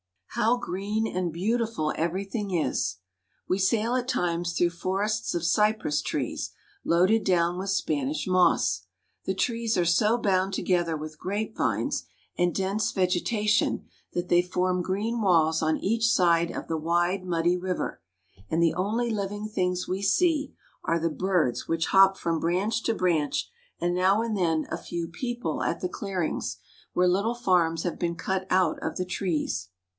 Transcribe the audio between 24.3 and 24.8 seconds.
then a